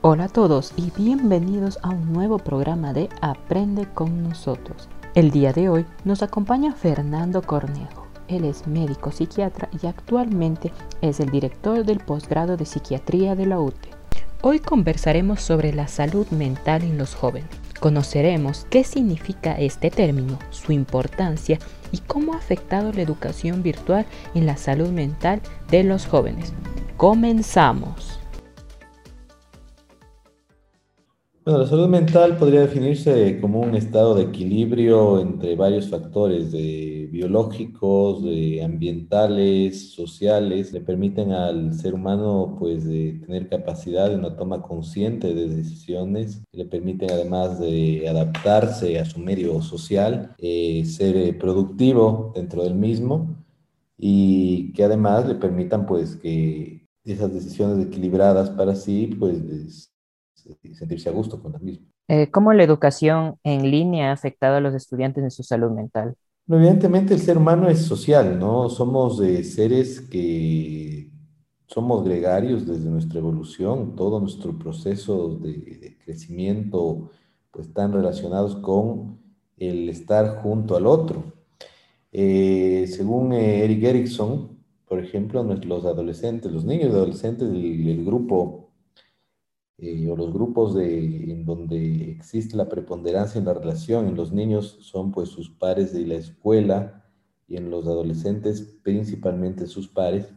Hola 0.00 0.24
a 0.24 0.28
todos 0.28 0.74
y 0.76 0.92
bienvenidos 0.96 1.80
a 1.82 1.88
un 1.88 2.12
nuevo 2.12 2.38
programa 2.38 2.92
de 2.92 3.08
Aprende 3.20 3.88
con 3.94 4.22
nosotros. 4.22 4.88
El 5.16 5.32
día 5.32 5.52
de 5.52 5.68
hoy 5.68 5.86
nos 6.04 6.22
acompaña 6.22 6.72
Fernando 6.72 7.42
Cornejo. 7.42 8.06
Él 8.28 8.44
es 8.44 8.68
médico 8.68 9.10
psiquiatra 9.10 9.68
y 9.82 9.88
actualmente 9.88 10.72
es 11.00 11.18
el 11.18 11.30
director 11.30 11.84
del 11.84 11.98
posgrado 11.98 12.56
de 12.56 12.64
psiquiatría 12.64 13.34
de 13.34 13.46
la 13.46 13.58
UTE. 13.58 13.90
Hoy 14.40 14.60
conversaremos 14.60 15.40
sobre 15.40 15.72
la 15.72 15.88
salud 15.88 16.28
mental 16.28 16.84
en 16.84 16.96
los 16.96 17.16
jóvenes. 17.16 17.50
Conoceremos 17.80 18.68
qué 18.70 18.84
significa 18.84 19.58
este 19.58 19.90
término, 19.90 20.38
su 20.50 20.70
importancia 20.70 21.58
y 21.90 21.98
cómo 21.98 22.34
ha 22.34 22.36
afectado 22.36 22.92
la 22.92 23.02
educación 23.02 23.64
virtual 23.64 24.06
en 24.34 24.46
la 24.46 24.58
salud 24.58 24.90
mental 24.90 25.40
de 25.72 25.82
los 25.82 26.06
jóvenes. 26.06 26.52
Comenzamos. 26.96 28.20
Bueno, 31.48 31.62
la 31.62 31.66
salud 31.66 31.88
mental 31.88 32.36
podría 32.36 32.60
definirse 32.60 33.40
como 33.40 33.60
un 33.60 33.74
estado 33.74 34.14
de 34.14 34.24
equilibrio 34.24 35.18
entre 35.18 35.56
varios 35.56 35.88
factores 35.88 36.52
de 36.52 37.08
biológicos, 37.10 38.22
de 38.22 38.62
ambientales, 38.62 39.92
sociales, 39.92 40.74
le 40.74 40.82
permiten 40.82 41.32
al 41.32 41.72
ser 41.72 41.94
humano 41.94 42.54
pues 42.58 42.84
de 42.84 43.14
tener 43.24 43.48
capacidad 43.48 44.10
de 44.10 44.16
una 44.16 44.36
toma 44.36 44.60
consciente 44.60 45.32
de 45.32 45.48
decisiones, 45.48 46.42
le 46.52 46.66
permiten 46.66 47.12
además 47.12 47.58
de 47.58 48.06
adaptarse 48.06 48.98
a 48.98 49.06
su 49.06 49.18
medio 49.18 49.62
social, 49.62 50.34
eh, 50.36 50.84
ser 50.84 51.16
eh, 51.16 51.32
productivo 51.32 52.30
dentro 52.34 52.62
del 52.62 52.74
mismo 52.74 53.42
y 53.96 54.70
que 54.74 54.84
además 54.84 55.26
le 55.26 55.36
permitan 55.36 55.86
pues 55.86 56.14
que 56.14 56.86
esas 57.06 57.32
decisiones 57.32 57.86
equilibradas 57.86 58.50
para 58.50 58.74
sí 58.74 59.16
pues 59.18 59.88
sentirse 60.74 61.08
a 61.08 61.12
gusto 61.12 61.42
con 61.42 61.52
la 61.52 61.58
misma. 61.58 61.86
Eh, 62.08 62.30
¿Cómo 62.30 62.52
la 62.52 62.64
educación 62.64 63.36
en 63.44 63.70
línea 63.70 64.10
ha 64.10 64.12
afectado 64.12 64.56
a 64.56 64.60
los 64.60 64.74
estudiantes 64.74 65.22
en 65.24 65.30
su 65.30 65.42
salud 65.42 65.70
mental? 65.70 66.14
evidentemente 66.50 67.12
el 67.12 67.20
ser 67.20 67.36
humano 67.36 67.68
es 67.68 67.80
social, 67.80 68.38
¿no? 68.38 68.70
Somos 68.70 69.18
seres 69.18 70.00
que 70.00 71.10
somos 71.66 72.02
gregarios 72.04 72.66
desde 72.66 72.88
nuestra 72.88 73.18
evolución, 73.18 73.94
todo 73.94 74.18
nuestro 74.20 74.58
proceso 74.58 75.36
de, 75.36 75.98
crecimiento 76.02 77.10
pues 77.50 77.66
están 77.66 77.92
relacionados 77.92 78.56
con 78.56 79.18
el 79.58 79.88
estar 79.90 80.42
junto 80.42 80.76
al 80.76 80.86
otro. 80.86 81.24
Eh, 82.12 82.86
según 82.88 83.34
eh, 83.34 83.64
Eric 83.64 83.84
Erickson, 83.84 84.58
por 84.86 84.98
ejemplo, 84.98 85.42
los 85.42 85.84
adolescentes, 85.84 86.50
los 86.50 86.64
niños 86.64 86.86
y 86.86 86.92
adolescentes 86.92 87.50
del 87.50 88.04
grupo 88.04 88.67
eh, 89.80 90.10
o 90.10 90.16
los 90.16 90.32
grupos 90.32 90.74
de, 90.74 91.30
en 91.30 91.44
donde 91.44 92.10
existe 92.10 92.56
la 92.56 92.68
preponderancia 92.68 93.38
en 93.38 93.44
la 93.44 93.54
relación, 93.54 94.08
en 94.08 94.16
los 94.16 94.32
niños 94.32 94.76
son 94.80 95.12
pues 95.12 95.28
sus 95.28 95.50
pares 95.50 95.92
de 95.92 96.04
la 96.04 96.14
escuela 96.14 97.04
y 97.46 97.56
en 97.56 97.70
los 97.70 97.86
adolescentes 97.86 98.60
principalmente 98.82 99.68
sus 99.68 99.86
pares. 99.86 100.34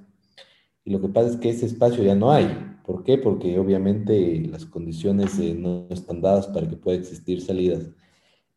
Y 0.86 0.92
lo 0.92 1.02
que 1.02 1.09
pasa 1.09 1.30
es 1.30 1.38
que 1.38 1.50
ese 1.50 1.66
espacio 1.66 2.03
ya 2.03 2.16
no 2.16 2.31
hay. 2.31 2.47
¿Por 2.86 3.03
qué? 3.03 3.17
Porque 3.17 3.58
obviamente 3.58 4.42
las 4.47 4.66
condiciones 4.66 5.39
eh, 5.39 5.56
no 5.56 5.88
están 5.89 6.22
dadas 6.22 6.47
para 6.47 6.69
que 6.69 6.78
pueda 6.78 6.97
existir 7.00 7.42
salidas. 7.42 7.89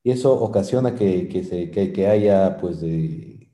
Y 0.02 0.10
eso 0.10 0.34
ocasiona 0.38 0.94
que, 0.94 1.28
que, 1.28 1.44
se, 1.44 1.70
que, 1.70 2.06
haya 2.06 2.58
pues 2.58 2.80
de 2.82 3.48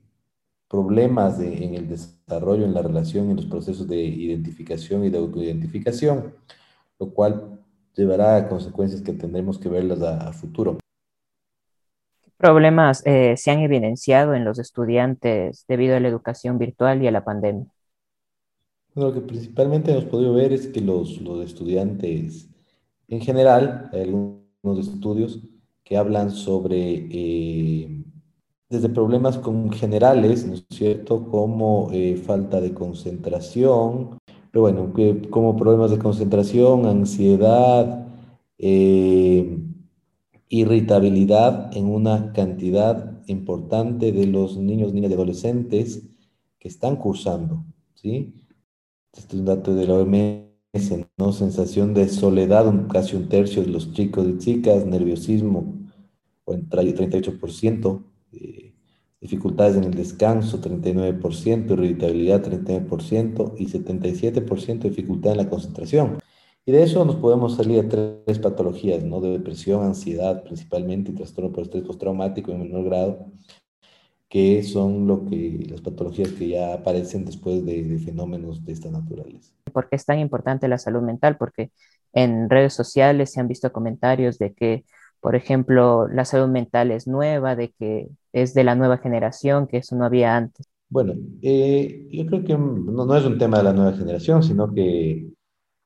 problemas 0.69 1.39
en 1.39 1.75
el 1.75 1.87
desarrollo, 1.87 2.65
en 2.65 2.73
la 2.73 2.81
relación, 2.81 3.29
en 3.29 3.37
los 3.37 3.45
procesos 3.45 3.87
de 3.87 4.01
identificación 4.01 5.05
y 5.05 5.09
de 5.09 5.17
autoidentificación 5.17 6.33
lo 7.01 7.09
cual 7.09 7.59
llevará 7.95 8.37
a 8.37 8.47
consecuencias 8.47 9.01
que 9.01 9.11
tendremos 9.11 9.57
que 9.57 9.67
verlas 9.67 10.01
a, 10.03 10.31
futuro. 10.31 10.77
¿Qué 12.21 12.31
problemas 12.37 13.03
eh, 13.05 13.35
se 13.37 13.49
han 13.49 13.59
evidenciado 13.59 14.35
en 14.35 14.45
los 14.45 14.59
estudiantes 14.59 15.65
debido 15.67 15.97
a 15.97 15.99
la 15.99 16.07
educación 16.07 16.59
virtual 16.59 17.01
y 17.01 17.07
a 17.07 17.11
la 17.11 17.25
pandemia? 17.25 17.65
lo 18.93 19.13
que 19.13 19.21
principalmente 19.21 19.91
hemos 19.91 20.03
podido 20.03 20.33
ver 20.33 20.51
es 20.51 20.67
que 20.67 20.81
los, 20.81 21.21
los 21.21 21.45
estudiantes, 21.45 22.49
en 23.07 23.21
general, 23.21 23.89
hay 23.93 24.01
algunos 24.01 24.79
estudios 24.79 25.39
que 25.81 25.95
hablan 25.95 26.29
sobre 26.29 27.07
eh, 27.09 28.03
desde 28.69 28.89
problemas 28.89 29.37
con 29.37 29.71
generales, 29.71 30.45
¿no 30.45 30.55
es 30.55 30.65
cierto?, 30.69 31.25
como 31.25 31.89
eh, 31.93 32.17
falta 32.17 32.59
de 32.59 32.73
concentración, 32.73 34.17
pero 34.51 34.61
bueno, 34.63 34.93
como 35.29 35.55
problemas 35.55 35.91
de 35.91 35.99
concentración, 35.99 36.85
ansiedad, 36.85 38.05
eh, 38.57 39.57
irritabilidad 40.49 41.75
en 41.75 41.85
una 41.85 42.33
cantidad 42.33 43.21
importante 43.27 44.11
de 44.11 44.27
los 44.27 44.57
niños, 44.57 44.93
niñas 44.93 45.11
y 45.11 45.13
adolescentes 45.13 46.03
que 46.59 46.67
están 46.67 46.97
cursando, 46.97 47.63
¿sí? 47.95 48.35
Este 49.13 49.35
es 49.35 49.39
un 49.39 49.45
dato 49.45 49.73
de 49.73 49.87
la 49.87 49.95
OMS, 49.95 51.07
¿no? 51.17 51.31
Sensación 51.31 51.93
de 51.93 52.09
soledad, 52.09 52.65
casi 52.89 53.15
un 53.15 53.29
tercio 53.29 53.63
de 53.63 53.69
los 53.69 53.93
chicos 53.93 54.27
y 54.27 54.37
chicas, 54.37 54.85
nerviosismo, 54.85 55.73
o 56.43 56.53
en 56.53 56.69
38%, 56.69 58.03
eh, 58.33 58.70
dificultades 59.21 59.77
en 59.77 59.83
el 59.83 59.93
descanso 59.93 60.59
39%, 60.59 61.71
irritabilidad 61.73 62.43
39% 62.43 63.53
y 63.57 63.67
77% 63.67 64.79
de 64.79 64.89
dificultad 64.89 65.33
en 65.33 65.37
la 65.37 65.49
concentración. 65.49 66.17
Y 66.65 66.71
de 66.71 66.83
eso 66.83 67.05
nos 67.05 67.15
podemos 67.15 67.55
salir 67.55 67.79
a 67.79 67.87
tres 67.87 68.39
patologías, 68.39 69.03
¿no? 69.03 69.21
De 69.21 69.31
depresión, 69.31 69.83
ansiedad 69.83 70.43
principalmente 70.43 71.11
y 71.11 71.15
trastorno 71.15 71.51
por 71.51 71.63
estrés 71.63 71.83
postraumático 71.83 72.51
en 72.51 72.61
menor 72.61 72.85
grado, 72.85 73.27
que 74.27 74.63
son 74.63 75.07
lo 75.07 75.25
que, 75.25 75.65
las 75.69 75.81
patologías 75.81 76.31
que 76.31 76.49
ya 76.49 76.73
aparecen 76.73 77.25
después 77.25 77.65
de, 77.65 77.83
de 77.83 77.99
fenómenos 77.99 78.63
de 78.65 78.73
estas 78.73 78.91
naturales. 78.91 79.53
¿Por 79.71 79.87
qué 79.89 79.95
es 79.95 80.05
tan 80.05 80.19
importante 80.19 80.67
la 80.67 80.77
salud 80.77 81.01
mental? 81.01 81.37
Porque 81.37 81.71
en 82.13 82.49
redes 82.49 82.73
sociales 82.73 83.31
se 83.31 83.39
han 83.39 83.47
visto 83.47 83.71
comentarios 83.71 84.37
de 84.37 84.53
que 84.53 84.85
por 85.21 85.35
ejemplo, 85.35 86.07
la 86.07 86.25
salud 86.25 86.49
mental 86.49 86.91
es 86.91 87.07
nueva, 87.07 87.55
de 87.55 87.71
que 87.71 88.09
es 88.33 88.53
de 88.53 88.63
la 88.63 88.75
nueva 88.75 88.97
generación, 88.97 89.67
que 89.67 89.77
eso 89.77 89.95
no 89.95 90.05
había 90.05 90.35
antes. 90.35 90.67
Bueno, 90.89 91.13
eh, 91.41 92.07
yo 92.11 92.25
creo 92.25 92.43
que 92.43 92.57
no, 92.57 93.15
es 93.15 93.25
un 93.25 93.37
tema 93.37 93.59
de 93.59 93.63
la 93.63 93.73
nueva 93.73 93.93
generación, 93.93 94.43
sino 94.43 94.73
que 94.73 95.31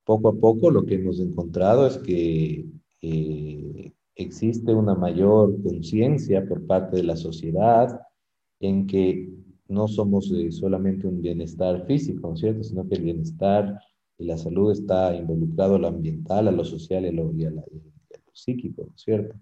poco 0.03 0.29
a 0.29 0.33
poco 0.33 0.71
lo 0.71 0.85
que 0.85 0.95
hemos 0.95 1.19
encontrado 1.19 1.85
es 1.85 1.97
que 1.99 2.65
eh, 3.01 3.91
existe 4.15 4.73
una 4.73 4.95
mayor 4.95 5.61
conciencia 5.61 6.47
por 6.47 6.65
parte 6.65 6.97
de 6.97 7.03
la 7.03 7.15
sociedad 7.15 8.01
en 8.59 8.87
que 8.87 9.29
no 9.67 9.87
somos 9.87 10.31
eh, 10.31 10.51
solamente 10.51 11.07
un 11.07 11.21
bienestar 11.21 11.85
físico, 11.85 12.29
¿no 12.29 12.33
es 12.35 12.39
cierto?, 12.39 12.63
sino 12.63 12.87
que 12.87 12.95
el 12.95 13.03
bienestar 13.03 13.79
y 14.17 14.25
la 14.25 14.37
salud 14.37 14.71
está 14.71 15.15
involucrado 15.15 15.75
a 15.75 15.79
lo 15.79 15.87
ambiental, 15.87 16.47
a 16.47 16.51
lo 16.51 16.63
social 16.63 17.03
y 17.05 17.09
a, 17.09 17.11
lo, 17.11 17.63
psíquico, 18.35 18.89
¿cierto? 18.95 19.35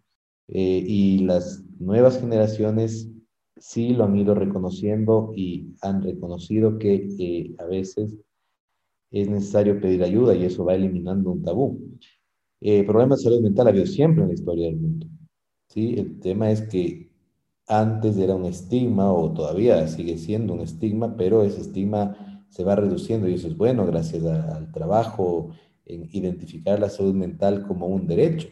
Eh, 0.47 0.83
y 0.85 1.19
las 1.19 1.63
nuevas 1.79 2.19
generaciones 2.19 3.09
sí 3.57 3.93
lo 3.93 4.05
han 4.05 4.15
ido 4.17 4.35
reconociendo 4.35 5.31
y 5.35 5.73
han 5.81 6.03
reconocido 6.03 6.77
que 6.77 7.07
eh, 7.19 7.55
a 7.59 7.65
veces 7.65 8.17
es 9.11 9.29
necesario 9.29 9.79
pedir 9.79 10.03
ayuda 10.03 10.35
y 10.35 10.45
eso 10.45 10.65
va 10.65 10.75
eliminando 10.75 11.31
un 11.31 11.43
tabú. 11.43 11.79
Eh, 12.61 12.83
problemas 12.83 13.19
de 13.19 13.25
salud 13.25 13.41
mental 13.41 13.67
ha 13.67 13.69
habido 13.69 13.85
siempre 13.85 14.23
en 14.23 14.29
la 14.29 14.33
historia 14.33 14.65
del 14.67 14.77
mundo. 14.77 15.07
¿sí? 15.67 15.95
El 15.97 16.19
tema 16.19 16.51
es 16.51 16.61
que 16.63 17.11
antes 17.67 18.17
era 18.17 18.35
un 18.35 18.45
estigma 18.45 19.11
o 19.13 19.33
todavía 19.33 19.87
sigue 19.87 20.17
siendo 20.17 20.53
un 20.53 20.61
estigma, 20.61 21.15
pero 21.15 21.43
ese 21.43 21.61
estigma 21.61 22.45
se 22.49 22.63
va 22.63 22.75
reduciendo 22.75 23.27
y 23.27 23.35
eso 23.35 23.47
es 23.47 23.57
bueno 23.57 23.85
gracias 23.85 24.23
al 24.25 24.71
trabajo 24.71 25.49
en 25.85 26.09
identificar 26.11 26.79
la 26.79 26.89
salud 26.89 27.13
mental 27.13 27.65
como 27.67 27.87
un 27.87 28.07
derecho. 28.07 28.49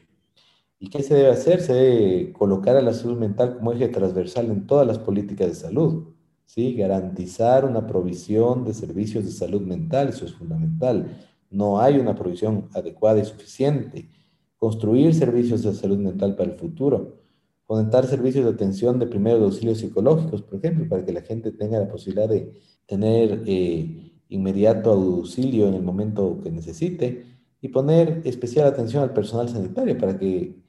¿Y 0.83 0.89
qué 0.89 1.03
se 1.03 1.13
debe 1.13 1.29
hacer? 1.29 1.61
Se 1.61 1.73
debe 1.73 2.33
colocar 2.33 2.75
a 2.75 2.81
la 2.81 2.91
salud 2.91 3.15
mental 3.15 3.55
como 3.55 3.71
eje 3.71 3.87
transversal 3.87 4.49
en 4.49 4.65
todas 4.65 4.87
las 4.87 4.97
políticas 4.97 5.47
de 5.47 5.53
salud. 5.53 6.05
¿sí? 6.45 6.73
Garantizar 6.73 7.65
una 7.65 7.85
provisión 7.85 8.65
de 8.65 8.73
servicios 8.73 9.23
de 9.23 9.31
salud 9.31 9.61
mental, 9.61 10.09
eso 10.09 10.25
es 10.25 10.33
fundamental. 10.33 11.05
No 11.51 11.79
hay 11.79 11.99
una 11.99 12.15
provisión 12.15 12.67
adecuada 12.73 13.19
y 13.19 13.25
suficiente. 13.25 14.09
Construir 14.57 15.13
servicios 15.13 15.61
de 15.61 15.71
salud 15.75 15.99
mental 15.99 16.35
para 16.35 16.51
el 16.51 16.57
futuro. 16.57 17.19
Fomentar 17.67 18.07
servicios 18.07 18.45
de 18.45 18.51
atención 18.51 18.97
de 18.97 19.05
primeros 19.05 19.43
auxilios 19.43 19.77
psicológicos, 19.77 20.41
por 20.41 20.57
ejemplo, 20.57 20.89
para 20.89 21.05
que 21.05 21.13
la 21.13 21.21
gente 21.21 21.51
tenga 21.51 21.79
la 21.79 21.89
posibilidad 21.89 22.27
de 22.27 22.53
tener 22.87 23.43
eh, 23.45 24.13
inmediato 24.29 24.93
auxilio 24.93 25.67
en 25.67 25.75
el 25.75 25.83
momento 25.83 26.39
que 26.41 26.49
necesite 26.49 27.23
y 27.61 27.67
poner 27.67 28.23
especial 28.25 28.65
atención 28.65 29.03
al 29.03 29.13
personal 29.13 29.47
sanitario 29.47 29.95
para 29.95 30.17
que 30.17 30.59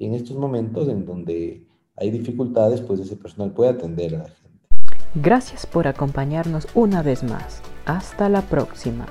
en 0.00 0.14
estos 0.14 0.36
momentos 0.36 0.88
en 0.88 1.04
donde 1.04 1.64
hay 1.96 2.10
dificultades, 2.10 2.80
pues 2.80 3.00
ese 3.00 3.16
personal 3.16 3.52
puede 3.52 3.70
atender 3.70 4.14
a 4.16 4.18
la 4.18 4.24
gente. 4.24 4.40
Gracias 5.14 5.66
por 5.66 5.86
acompañarnos 5.86 6.66
una 6.74 7.02
vez 7.02 7.22
más. 7.22 7.62
Hasta 7.84 8.28
la 8.28 8.42
próxima. 8.42 9.06